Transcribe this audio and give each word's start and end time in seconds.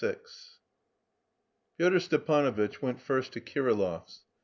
VI 0.03 0.15
Pyotr 1.77 1.99
Stepanovitch 1.99 2.81
went 2.81 2.99
first 2.99 3.33
to 3.33 3.39
Kirillov's. 3.39 4.23